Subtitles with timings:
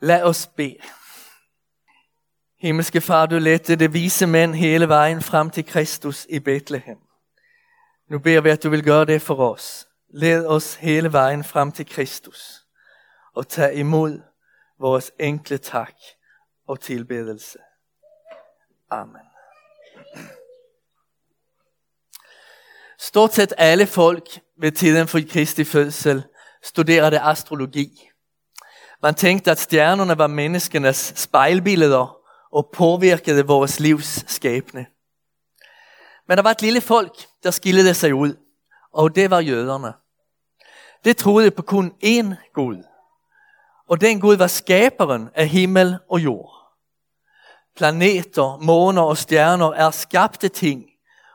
[0.00, 0.76] Lad os bede.
[2.58, 6.98] Himmelske far, du lette det vise mænd hele vejen frem til Kristus i Bethlehem.
[8.10, 9.88] Nu beder vi, at du vil gøre det for os.
[10.08, 12.64] Led os hele vejen frem til Kristus
[13.34, 14.20] og tag imod
[14.78, 15.94] vores enkle tak
[16.66, 17.58] og tilbedelse.
[18.90, 19.22] Amen.
[22.98, 26.24] Stort set alle folk ved tiden for Kristi fødsel
[26.62, 28.10] studerede astrologi.
[29.04, 32.16] Man tænkte, at stjernerne var menneskenes spejlbilleder
[32.52, 34.86] og påvirkede vores livs skæbne.
[36.28, 38.36] Men der var et lille folk, der skillede sig ud,
[38.92, 39.92] og det var jøderne.
[41.04, 42.82] Det troede på kun én Gud.
[43.88, 46.52] Og den Gud var skaberen af himmel og jord.
[47.76, 50.84] Planeter, måner og stjerner er skabte ting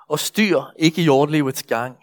[0.08, 1.98] og styr ikke jordlivets gang.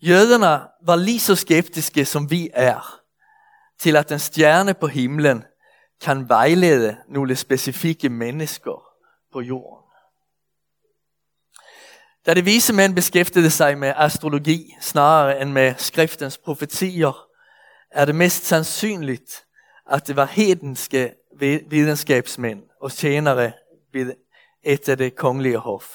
[0.00, 2.97] Jøderne var lige så skeptiske som vi er
[3.80, 5.44] til at en stjerne på himlen
[6.00, 8.84] kan vejlede nogle specifikke mennesker
[9.32, 9.84] på jorden.
[12.26, 17.26] Da de vise mænd beskæftigede sig med astrologi snarere end med skriftens profetier,
[17.90, 19.44] er det mest sandsynligt,
[19.90, 21.14] at det var hedenske
[21.70, 23.52] videnskabsmænd og tjenere
[23.92, 24.14] ved
[24.62, 25.94] et af det kongelige hof.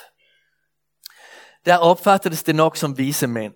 [1.66, 3.54] Der opfattedes det nok som vise mænd.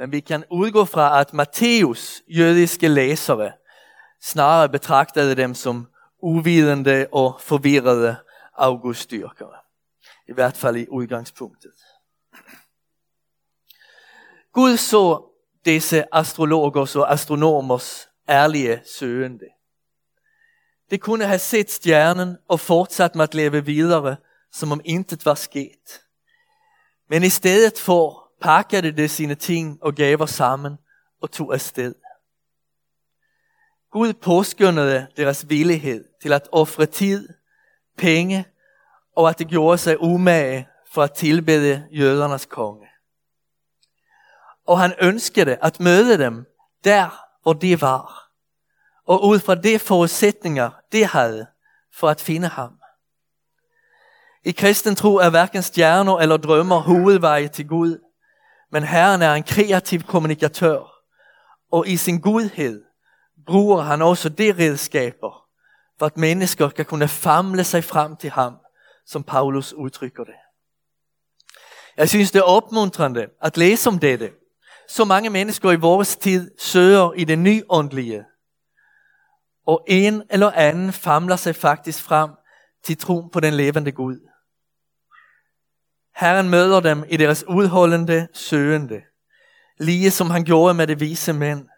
[0.00, 3.52] Men vi kan udgå fra, at Matteus jødiske læsere
[4.22, 5.88] snarere betragtede dem som
[6.22, 8.16] uvidende og forvirrede
[8.54, 9.56] augustdyrkere.
[10.28, 11.72] I hvert fald i udgangspunktet.
[14.52, 15.22] Gud så
[15.64, 19.48] disse astrologers og astronomers ærlige søgende.
[20.90, 24.16] De kunne have set stjernen og fortsat med at leve videre,
[24.52, 26.02] som om intet var sket.
[27.08, 30.78] Men i stedet for pakkede det sine ting og gaver sammen
[31.22, 31.94] og tog afsted.
[33.92, 37.28] Gud påskyndede deres villighed til at ofre tid,
[37.98, 38.44] penge
[39.16, 42.88] og at det gjorde sig umage for at tilbede jødernes konge.
[44.66, 46.46] Og han ønskede at møde dem
[46.84, 48.30] der, hvor de var.
[49.06, 51.46] Og ud fra de forudsætninger, de havde
[51.94, 52.72] for at finde ham.
[54.44, 57.98] I kristen tro er hverken stjerner eller drømmer hovedveje til Gud,
[58.72, 60.92] men Herren er en kreativ kommunikatør,
[61.72, 62.84] og i sin godhed
[63.46, 65.44] bruger han også de redskaber,
[65.98, 68.56] for at mennesker kan kunne famle sig frem til ham,
[69.06, 70.34] som Paulus udtrykker det.
[71.96, 74.32] Jeg synes, det er opmuntrende at læse om dette.
[74.88, 78.24] Så mange mennesker i vores tid søger i det nyåndelige,
[79.66, 82.30] og en eller anden famler sig faktisk frem
[82.84, 84.29] til troen på den levende Gud.
[86.16, 89.02] Herren møder dem i deres udholdende søgende,
[89.78, 91.68] lige som han gjorde med de vise mænd,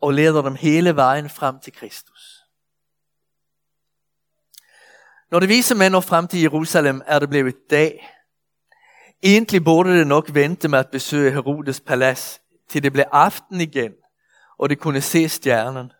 [0.00, 2.40] og leder dem hele vejen frem til Kristus.
[5.30, 8.10] Når de vise mænd når frem til Jerusalem, er det blevet dag.
[9.22, 13.92] Egentlig burde det nok vente med at besøge Herodes palads, til det blev aften igen,
[14.58, 15.92] og de kunne se stjernen.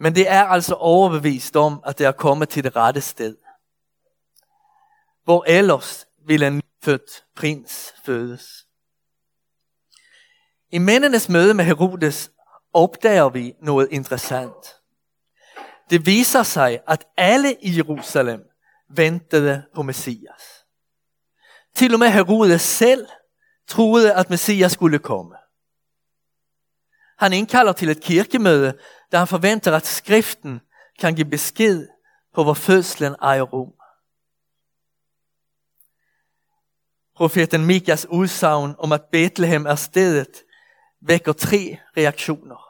[0.00, 3.36] Men det er altså overbevist om, at det er kommet til det rette sted.
[5.24, 8.66] Hvor ellers vil en født prins fødes.
[10.70, 12.30] I mændenes møde med Herodes
[12.72, 14.76] opdager vi noget interessant.
[15.90, 18.40] Det viser sig, at alle i Jerusalem
[18.90, 20.64] ventede på Messias.
[21.74, 23.06] Til og med Herodes selv
[23.68, 25.34] troede, at Messias skulle komme.
[27.18, 28.78] Han indkalder til et kirkemøde,
[29.12, 30.60] der han forventer, at skriften
[30.98, 31.88] kan give besked
[32.34, 33.72] på, hvor fødslen ejer rum.
[37.16, 40.42] Profeten Mikas udsagn om at Bethlehem er stedet,
[41.00, 42.68] vækker tre reaktioner.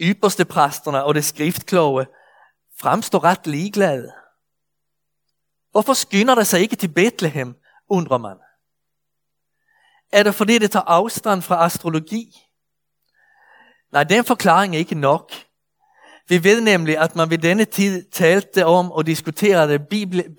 [0.00, 2.06] Ypperste præsterne og det skriftkloge
[2.80, 4.12] fremstår ret ligeglade.
[5.70, 7.54] Hvorfor skynder det sig ikke til Bethlehem,
[7.88, 8.36] undrer man.
[10.12, 12.36] Er det fordi det tager afstand fra astrologi?
[13.92, 15.32] Nej, den forklaring er ikke nok.
[16.28, 19.78] Vi ved nemlig, at man ved denne tid talte om og diskuterede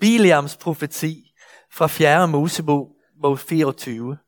[0.00, 1.27] Biliams profeti
[1.78, 2.28] fra 4.
[2.28, 2.88] Mosebog,
[3.22, 4.18] bog 24,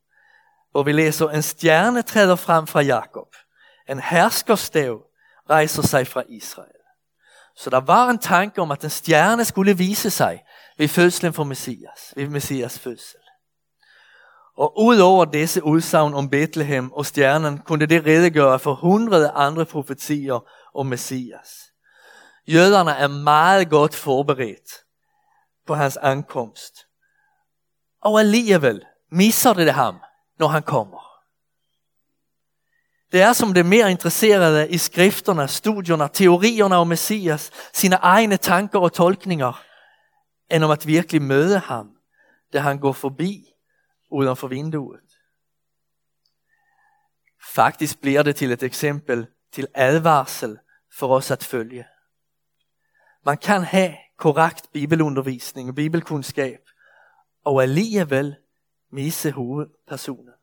[0.71, 3.29] hvor vi læser, en stjerne træder frem fra Jakob,
[3.89, 5.03] en herskerstav
[5.51, 6.81] rejser sig fra Israel.
[7.57, 10.43] Så der var en tanke om, at en stjerne skulle vise sig
[10.79, 13.21] ved fødslen for Messias, ved Messias fødsel.
[14.57, 20.49] Og udover disse udsagn om Bethlehem og stjernen, kunne det redegøre for hundrede andre profetier
[20.75, 21.51] om Messias.
[22.49, 24.71] Jøderne er meget godt forberedt
[25.67, 26.90] på hans ankomst.
[28.01, 29.99] Og alligevel misser det ham,
[30.39, 31.11] når han kommer.
[33.13, 38.37] Det är som det mere mer intresserade i skrifterna, studierna, teorierna om Messias, sina egna
[38.37, 39.59] tankar och tolkningar,
[40.51, 41.97] än om att verkligen möta ham,
[42.53, 43.45] da han går förbi
[44.13, 45.05] utanför vinduet.
[47.55, 50.59] Faktiskt blir det till ett exempel till advarsel
[50.93, 51.87] för oss att følge.
[53.25, 56.70] Man kan ha korrekt bibelundervisning och bibelkunskap
[57.45, 58.37] og alligevel
[58.93, 60.35] misse hovedpersonen.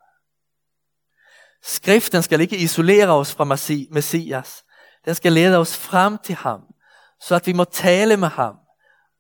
[1.61, 3.44] Skriften ska ikke isolera oss fra
[3.91, 4.65] Messias.
[5.05, 6.61] Den ska leda oss fram till ham,
[7.19, 8.57] så att vi må tale med ham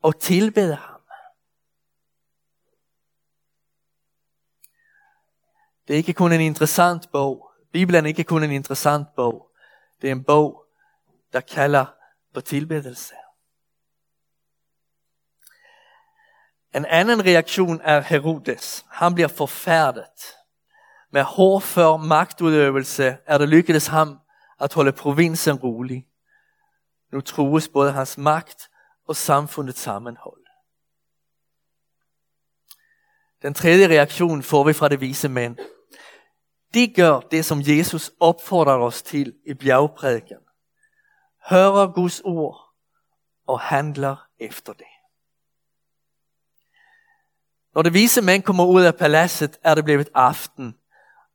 [0.01, 1.01] och tilbede ham.
[5.87, 7.41] Det är inte kun en intressant bog.
[7.73, 9.41] Bibeln är inte kun en intressant bog.
[10.01, 10.55] Det är en bog,
[11.31, 11.85] der kalder
[12.33, 13.15] på tilbedelse.
[16.75, 18.85] En anden reaktion er Herodes.
[18.91, 20.35] Han bliver forfærdet.
[21.11, 24.19] Med hårdfør magtudøvelse er det lykkedes ham
[24.59, 26.07] at holde provinsen rolig.
[27.11, 28.69] Nu trues både hans magt
[29.07, 30.47] og samfundets sammenhold.
[33.41, 35.57] Den tredje reaktion får vi fra de vise mænd.
[36.73, 40.37] De gør det, som Jesus opfordrer os til i bjergprædiken.
[41.49, 42.73] Hører Guds ord
[43.47, 44.96] og handler efter det.
[47.77, 50.75] Når de vise mænd kommer ud af paladset, er det blevet aften,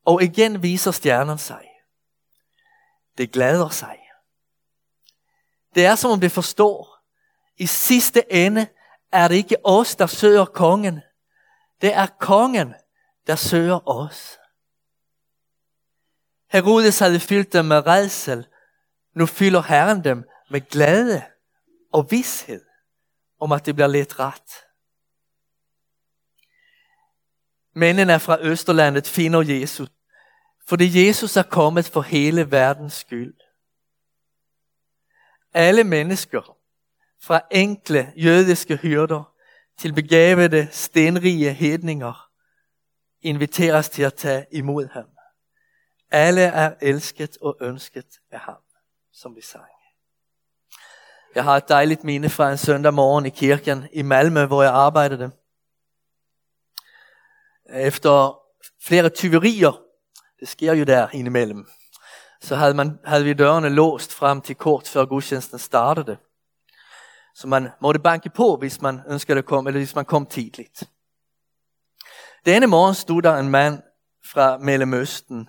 [0.05, 1.69] og igen viser stjernen sig.
[3.19, 3.99] Det glæder sig.
[5.75, 6.99] Det er som om det forstår,
[7.57, 8.67] i sidste ende
[9.13, 11.01] er det ikke os, der søger kongen.
[11.81, 12.75] Det er kongen,
[13.27, 14.39] der søger os.
[16.51, 18.47] Herodes havde fyldt dem med redsel.
[19.15, 21.23] Nu fylder Herren dem med glæde
[21.93, 22.65] og vidshed
[23.41, 24.72] om, at det bliver lidt ret.
[27.75, 29.89] Mændene fra Østerlandet finder Jesus,
[30.69, 33.35] fordi Jesus er kommet for hele verdens skyld.
[35.55, 36.57] Alle mennesker,
[37.23, 39.35] fra enkle jødiske hyrder
[39.79, 42.29] til begavede stenrige hedninger,
[43.21, 45.09] inviteres til at tage imod ham.
[46.11, 48.63] Alle er elsket og ønsket af ham,
[49.13, 49.65] som vi sang.
[51.35, 54.73] Jeg har et dejligt minde fra en søndag morgen i kirken i Malmø, hvor jeg
[54.73, 55.31] arbejdede.
[57.73, 58.39] Efter
[58.83, 59.81] flere tyverier,
[60.41, 61.69] det sker jo der indimellem,
[62.41, 66.17] så havde, man, havde vi dørene låst frem til kort før gudstjenesten startede.
[67.35, 70.91] Så man måtte banke på, hvis man ønskede at komme, eller hvis man kom tidligt.
[72.47, 73.83] Denne morgen stod der en mand
[74.33, 75.49] fra Mellemøsten,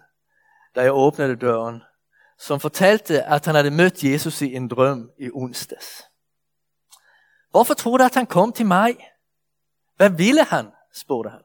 [0.76, 1.84] da jeg åbnede døren,
[2.40, 6.04] som fortalte, at han havde mødt Jesus i en drøm i onsdags.
[7.52, 8.98] Hvorfor tror du, at han kom til mig?
[9.96, 10.72] Hvad ville han?
[10.94, 11.42] spurgte han.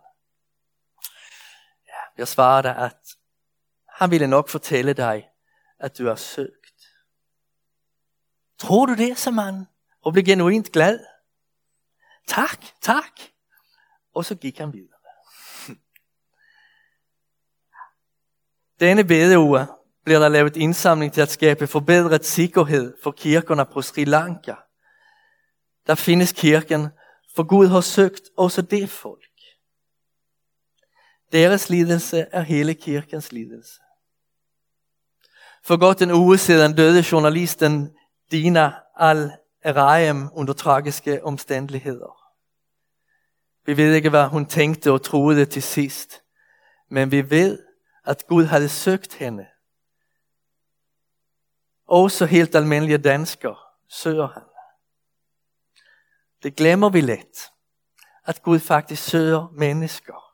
[2.19, 3.17] Ja, jeg svarede, at
[3.89, 5.29] han ville nok fortælle dig,
[5.81, 6.83] at du er søgt.
[8.59, 9.67] Tror du det, som han?
[10.03, 11.01] Og blev genuint glad.
[12.27, 13.21] Tak, tak.
[14.15, 14.99] Og så gik han videre.
[18.81, 19.67] Denne bedeuge
[20.05, 24.55] bliver der lavet indsamling til at skabe forbedret sikkerhed for kirkerne på Sri Lanka.
[25.87, 26.89] Der findes kirken,
[27.37, 29.28] for Gud har søgt også det folk.
[31.33, 33.81] Deres lidelse er hele kirkens lidelse.
[35.63, 37.97] For godt en uge siden døde journalisten
[38.31, 42.19] Dina Al-Eraim under tragiske omstændigheder.
[43.67, 46.23] Vi ved ikke, hvad hun tænkte og troede til sidst,
[46.89, 47.63] men vi ved,
[48.05, 49.47] at Gud havde søgt hende.
[51.87, 53.57] Også helt almindelige danskere
[53.89, 54.43] søger han.
[56.43, 57.51] Det glemmer vi let,
[58.25, 60.28] at Gud faktisk søger mennesker.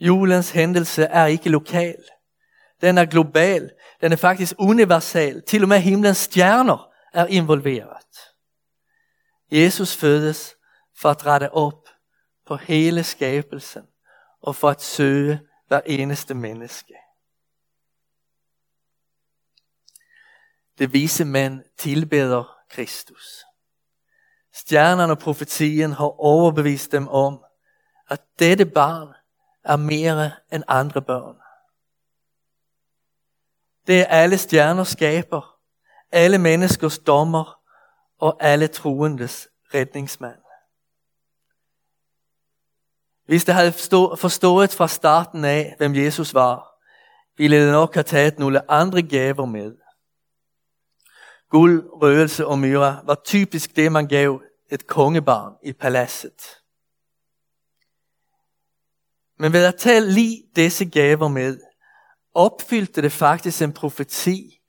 [0.00, 2.04] Julens hændelse er ikke lokal.
[2.80, 3.70] Den er global.
[4.00, 5.42] Den er faktisk universal.
[5.42, 8.06] Til og med himlens stjerner er involveret.
[9.50, 10.56] Jesus fødes
[11.00, 11.88] for at rette op
[12.46, 13.82] på hele skabelsen
[14.42, 16.94] og for at søge hver eneste menneske.
[20.78, 23.44] Det vise mænd tilbeder Kristus.
[24.54, 27.44] Stjernerne og profetien har overbevist dem om,
[28.08, 29.14] at dette barn
[29.64, 31.36] er mere end andre børn.
[33.86, 35.58] Det er alle stjerner skaber,
[36.12, 37.60] alle menneskers dommer
[38.18, 40.38] og alle troendes redningsmand.
[43.24, 43.72] Hvis det havde
[44.16, 46.68] forstået fra starten af, hvem Jesus var,
[47.36, 49.76] ville det nok have taget nogle andre gaver med.
[51.50, 56.58] Guld, røgelse og myre var typisk det, man gav et kongebarn i paladset.
[59.38, 61.60] Men ved at tage lige disse gaver med,
[62.34, 64.60] opfyldte det faktisk en profeti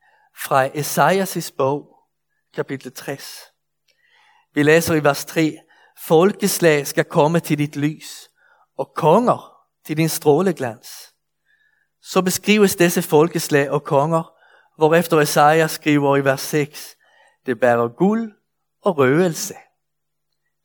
[0.43, 1.95] fra Esajas' bog,
[2.53, 3.39] kapitel 60.
[4.53, 5.57] Vi læser i vers 3,
[6.07, 8.29] Folkeslag skal komme til dit lys,
[8.77, 10.89] og konger til din stråleglans.
[12.01, 14.31] Så beskrives disse folkeslag og konger,
[14.77, 16.95] hvorefter Esajas skriver i vers 6,
[17.45, 18.33] det bærer guld
[18.81, 19.55] og røvelse.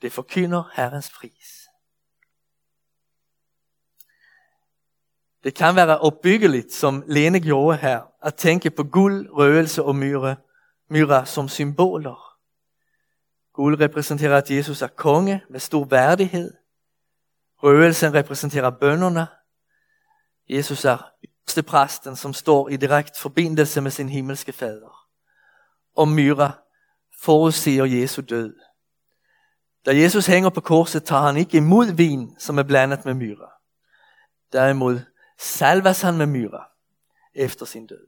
[0.02, 1.63] Det forkynder Herrens pris.
[5.44, 10.36] Det kan være opbyggeligt, som Lene gjorde her, at tænke på guld, røgelse og myre,
[10.90, 12.36] myra som symboler.
[13.52, 16.54] Guld repræsenterer, at Jesus er konge med stor værdighed.
[17.62, 19.26] Røgelsen repræsenterer bønderne.
[20.48, 21.10] Jesus er
[21.54, 25.06] yderste præsten, som står i direkt forbindelse med sin himmelske fader.
[25.96, 26.52] Og myra
[27.22, 28.54] forudsiger Jesu død.
[29.86, 33.50] Da Jesus hænger på korset, tager han ikke imod vin, som er blandet med myra.
[34.52, 35.00] Derimod
[35.44, 36.64] salves han med myre
[37.34, 38.06] efter sin død.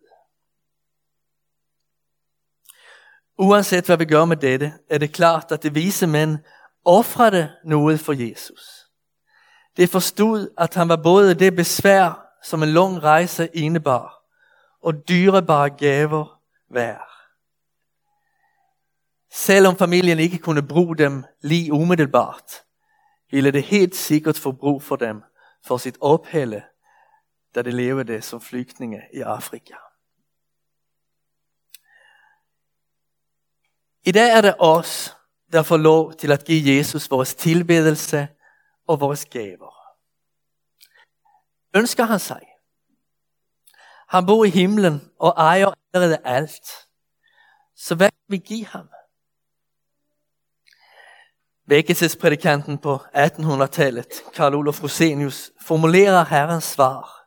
[3.38, 6.38] Uanset hvad vi gør med dette, er det klart, at det vise mænd
[6.84, 8.86] offrede noget for Jesus.
[9.76, 14.22] Det forstod, at han var både det besvær, som en lang rejse indebar,
[14.82, 16.40] og dyrebare gaver
[16.70, 17.10] værd.
[19.32, 22.52] Selvom familien ikke kunne bruge dem lige umiddelbart,
[23.30, 25.22] ville det helt sikkert få brug for dem
[25.64, 26.62] for sit ophælde
[27.56, 29.74] da de levede som flygtninge i Afrika.
[34.02, 35.16] I dag er det os,
[35.52, 38.28] der får lov til at give Jesus vores tilbedelse
[38.86, 39.74] og vores gaver.
[41.76, 42.42] Ønsker han sig?
[44.08, 46.66] Han bor i himlen og ejer allerede alt.
[47.76, 48.88] Så hvad kan vi give ham?
[51.66, 57.25] Vækkelsesprædikanten på 1800-tallet, Karl Olof Rosenius, formulerer Herrens svar.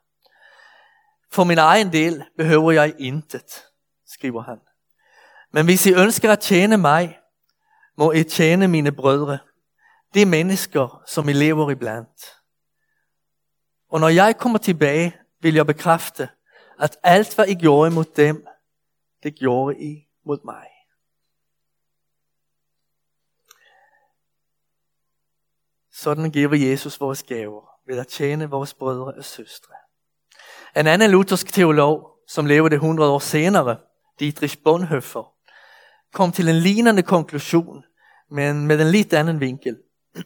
[1.31, 3.65] For min egen del behøver jeg intet,
[4.05, 4.59] skriver han.
[5.51, 7.19] Men hvis I ønsker at tjene mig,
[7.97, 9.37] må I tjene mine brødre,
[10.13, 12.25] de mennesker, som I lever iblandt.
[13.89, 16.29] Og når jeg kommer tilbage, vil jeg bekræfte,
[16.79, 18.47] at alt hvad I gjorde mod dem,
[19.23, 20.67] det gjorde I mod mig.
[25.91, 29.73] Sådan giver Jesus vores gaver ved at tjene vores brødre og søstre.
[30.77, 33.77] En anden luthersk teolog, som levede 100 år senere,
[34.19, 35.33] Dietrich Bonhoeffer,
[36.13, 37.83] kom til en lignende konklusion,
[38.31, 39.77] men med en lidt anden vinkel.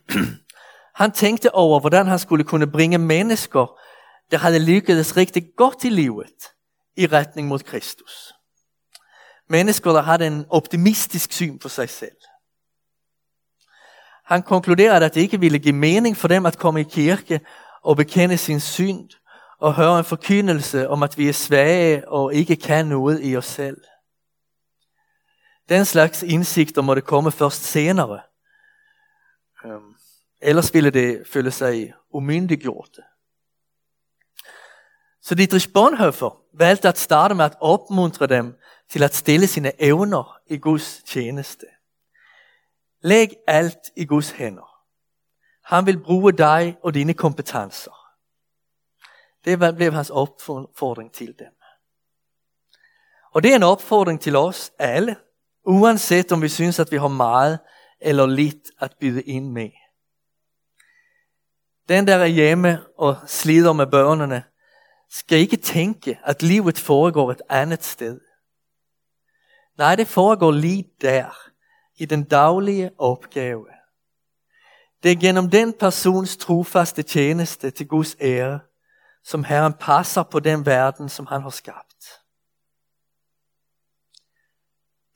[1.01, 3.79] han tænkte over, hvordan han skulle kunne bringe mennesker,
[4.31, 6.33] der havde lykkedes rigtig godt i livet,
[6.95, 8.33] i retning mod Kristus.
[9.49, 12.15] Mennesker, der havde en optimistisk syn på sig selv.
[14.25, 17.39] Han konkluderede, at det ikke ville give mening for dem at komme i kirke
[17.83, 19.09] og bekende sin synd,
[19.63, 23.45] og høre en forkyndelse om, at vi er svage og ikke kan noget i os
[23.45, 23.81] selv.
[25.69, 28.21] Den slags indsigter må det komme først senere.
[29.65, 29.95] Um,
[30.41, 32.99] ellers ville det føle sig umyndiggjort.
[35.21, 38.55] Så Dietrich Bonhoeffer valgte at starte med at opmuntre dem
[38.89, 41.65] til at stille sine evner i Guds tjeneste.
[43.01, 44.75] Læg alt i Guds hænder.
[45.63, 48.02] Han vil bruge dig og dine kompetencer.
[49.45, 51.53] Det blev hans opfordring til dem.
[53.33, 55.15] Og det er en opfordring til os alle,
[55.65, 57.59] uanset om vi synes, at vi har meget
[58.01, 59.69] eller lidt at byde ind med.
[61.89, 64.43] Den, der er hjemme og slider med børnene,
[65.09, 68.19] skal ikke tænke, at livet foregår et andet sted.
[69.77, 71.49] Nej, det foregår lige der,
[71.95, 73.67] i den daglige opgave.
[75.03, 78.59] Det er gennem den persons trofaste tjeneste til Guds ære,
[79.23, 81.93] som Herren passer på den verden, som han har skabt.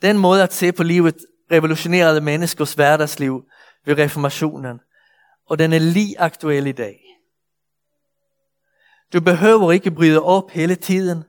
[0.01, 3.45] Den måde at se på livet revolutionerede menneskers hverdagsliv
[3.85, 4.79] ved reformationen,
[5.45, 6.99] og den er lige aktuel i dag.
[9.13, 11.23] Du behøver ikke bryde op hele tiden.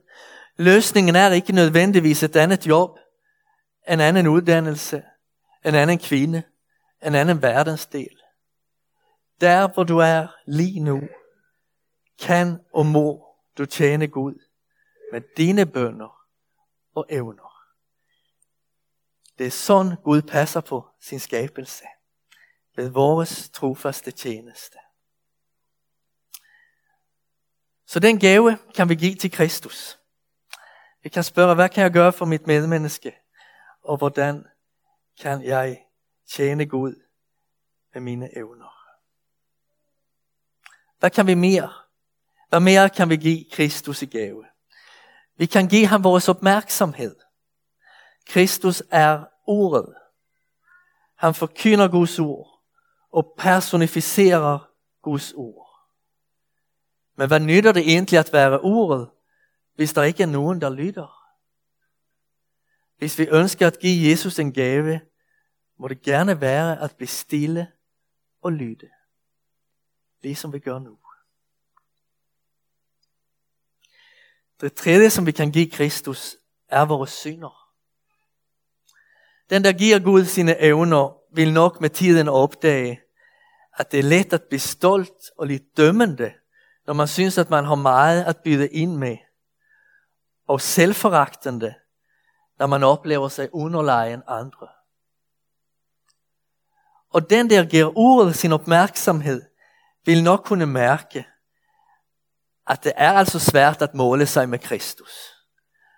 [0.57, 2.99] Løsningen er ikke nødvendigvis et andet job,
[3.89, 5.03] en anden uddannelse,
[5.65, 6.43] en anden kvinde,
[7.03, 8.15] en anden verdensdel.
[9.41, 11.01] Der hvor du er lige nu,
[12.21, 14.45] kan og må du tjene Gud
[15.11, 16.25] med dine bønder
[16.95, 17.49] og evner.
[19.37, 21.83] Det er sådan Gud passer på sin skabelse
[22.75, 24.77] ved vores trofaste tjeneste.
[27.85, 29.99] Så den gave kan vi give til Kristus.
[31.03, 33.15] Vi kan spørge, hvad kan jeg gøre for mit medmenneske?
[33.81, 34.45] Og hvordan
[35.19, 35.85] kan jeg
[36.27, 37.03] tjene Gud
[37.93, 38.79] med mine evner?
[40.99, 41.73] Hvad kan vi mere
[42.49, 44.45] hvad mere kan vi give Kristus i gave?
[45.37, 47.15] Vi kan give ham vores opmærksomhed.
[48.27, 49.95] Kristus er ordet.
[51.15, 52.61] Han forkynder Guds ord
[53.11, 54.69] og personificerer
[55.01, 55.69] Guds ord.
[57.15, 59.09] Men hvad nytter det egentlig at være ordet,
[59.75, 61.19] hvis der ikke er nogen, der lytter?
[62.97, 65.01] Hvis vi ønsker at give Jesus en gave,
[65.79, 67.71] må det gerne være at blive stille
[68.41, 68.89] og lytte.
[70.21, 70.97] Ligesom vi gør nu.
[74.61, 76.35] Det tredje, som vi kan give Kristus,
[76.69, 77.69] er vores synder.
[79.49, 83.01] Den, der giver Gud sine evner, vil nok med tiden opdage,
[83.77, 86.33] at det er let at blive stolt og lidt dømmende,
[86.87, 89.17] når man synes, at man har meget at byde ind med.
[90.47, 91.73] Og selvforagtende,
[92.59, 94.67] når man oplever sig underlegen andre.
[97.09, 99.41] Og den, der giver ordet sin opmærksomhed,
[100.05, 101.27] vil nok kunne mærke,
[102.69, 105.11] at det er altså svært at måle sig med Kristus.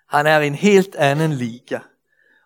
[0.10, 1.80] Han er en helt anden liga.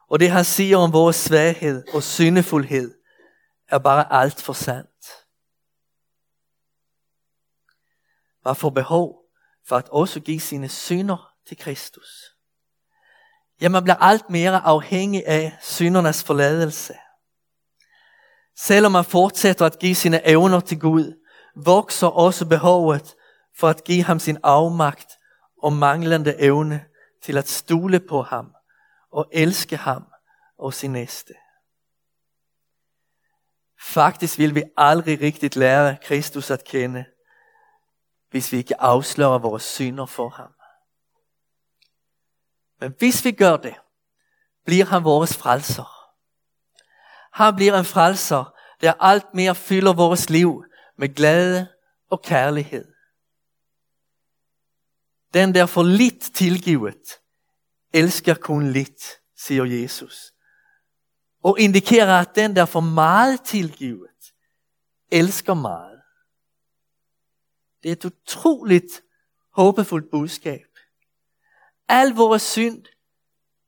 [0.10, 2.96] Og det han siger om vores svaghed og syndefuldhed,
[3.68, 4.90] er bare alt for sandt.
[8.46, 9.16] Man får behov
[9.68, 12.24] for at også give sine synder til Kristus.
[13.62, 16.94] Ja, man bliver alt mere afhængig af syndernes forladelse.
[18.58, 21.14] Selvom man fortsætter at give sine evner til Gud,
[21.56, 23.16] vokser også behovet
[23.58, 25.12] for at give ham sin afmagt
[25.64, 26.86] og manglende evne
[27.22, 28.56] til at stole på ham
[29.12, 30.06] og elske ham
[30.58, 31.34] og sin næste.
[33.82, 37.06] Faktisk vil vi aldrig rigtigt lære Kristus at kende,
[38.30, 40.52] hvis vi ikke afslører vores synder for ham.
[42.80, 43.76] Men hvis vi gør det,
[44.66, 46.12] bliver han vores frelser.
[47.34, 50.66] Han bliver en frelser, der alt mere fylder vores liv
[50.98, 51.68] med glæde
[52.10, 52.95] og kærlighed.
[55.36, 57.20] Den der får lidt tilgivet,
[57.94, 59.04] elsker kun lidt,
[59.38, 60.34] siger Jesus.
[61.44, 64.34] Og indikerer, at den der får meget tilgivet,
[65.12, 66.02] elsker meget.
[67.84, 69.04] Det er et utroligt
[69.52, 70.68] håbefuldt budskab.
[71.88, 72.86] Al vores synd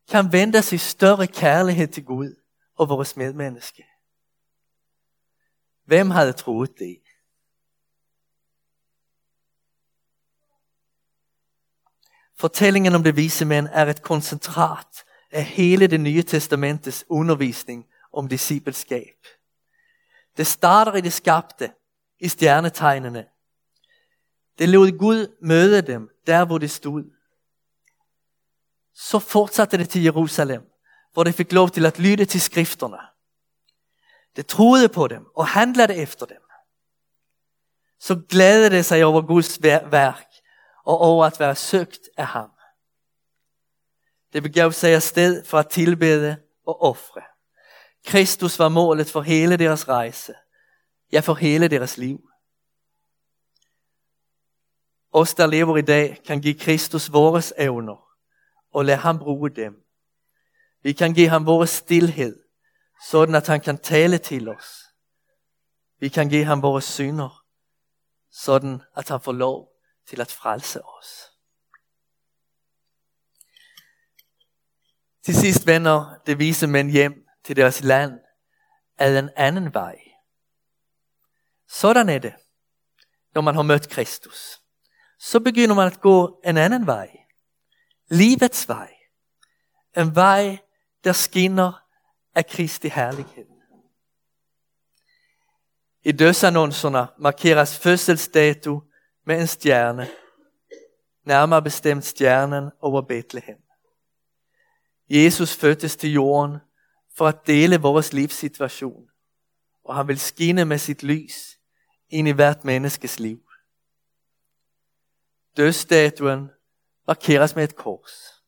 [0.10, 2.36] kan vende i større kærlighed til Gud
[2.76, 3.86] og vores medmenneske.
[5.84, 7.07] Hvem havde troet det?
[12.40, 18.28] Fortællingen om det vise mænd er et koncentrat af hele det nye testamentets undervisning om
[18.28, 19.16] discipleskab.
[20.38, 21.72] Det starter i det skabte,
[22.20, 23.26] i stjernetegnene.
[24.60, 27.04] Det lod Gud møde dem, der hvor de stod.
[28.94, 30.62] Så fortsatte det til Jerusalem,
[31.14, 32.98] hvor de fik lov til at lytte til skrifterne.
[34.36, 36.42] Det troede på dem og handlede efter dem.
[38.00, 40.28] Så glædede det sig over Guds værk
[40.88, 42.52] og over at være søgt af ham.
[44.34, 47.22] Det begav sig afsted for at tilbede og ofre.
[48.06, 50.34] Kristus var målet for hele deres rejse,
[51.12, 52.30] ja for hele deres liv.
[55.12, 58.08] Os der lever i dag kan give Kristus vores evner
[58.74, 59.84] og lade ham bruge dem.
[60.84, 62.44] Vi kan give ham vores stillhed,
[63.10, 64.84] sådan at han kan tale til os.
[66.00, 67.46] Vi kan give ham vores synder,
[68.32, 69.77] sådan at han får lov
[70.10, 71.32] til at frelse os.
[75.24, 78.20] Til sidst vender det vise mænd hjem til deres land
[78.98, 80.00] ad en anden vej.
[81.68, 82.36] Sådan er det,
[83.34, 84.62] når man har mødt Kristus.
[85.20, 87.18] Så begynder man at gå en anden vej.
[88.08, 88.94] Livets vej.
[89.98, 90.58] En vej,
[91.04, 91.88] der skinner
[92.36, 93.46] af Kristi herlighed.
[96.02, 98.82] I dødsannoncerne markeres fødselsdato
[99.28, 100.08] med en stjerne,
[101.24, 103.58] nærmere bestemt stjernen over Bethlehem.
[105.10, 106.58] Jesus fødtes til jorden
[107.16, 109.10] for at dele vores livssituation,
[109.84, 111.60] og han vil skinne med sit lys
[112.10, 113.50] ind i hvert menneskes liv.
[115.58, 116.50] Dødsstatuen
[117.08, 118.44] markeres med et kors.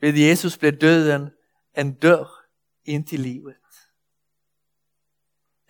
[0.00, 1.30] Ved Jesus blev døden
[1.76, 2.44] en dør
[2.84, 3.61] ind til livet.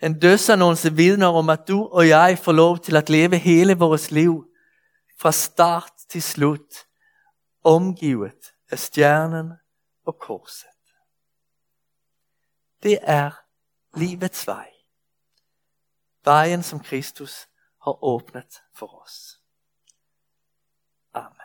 [0.03, 4.11] En dødsannonce vidner om, at du og jeg får lov til at leve hele vores
[4.11, 4.45] liv,
[5.19, 6.85] fra start til slut,
[7.63, 9.53] omgivet af stjernen
[10.05, 10.69] og korset.
[12.83, 13.31] Det er
[13.97, 14.69] livets vej.
[16.23, 17.47] Vejen, som Kristus
[17.83, 19.39] har åbnet for os.
[21.13, 21.39] Amen.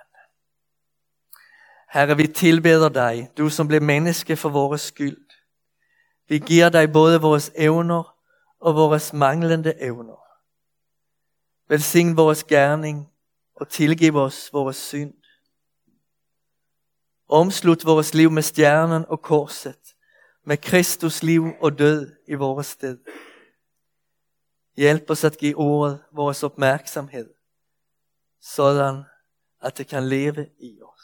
[1.92, 5.30] Herre, vi tilbeder dig, du som blev menneske for vores skyld.
[6.28, 8.17] Vi giver dig både vores evner
[8.60, 10.24] og vores manglende evner.
[11.68, 13.12] Velsign vores gerning
[13.54, 15.14] og tilgiv os vores synd.
[17.28, 19.94] Omslut vores liv med stjernen og korset,
[20.44, 22.98] med Kristus liv og død i vores sted.
[24.76, 27.38] Hjälp oss att ge ordet vores uppmärksamhet
[28.40, 29.04] sådan
[29.58, 30.97] att det kan leva i os.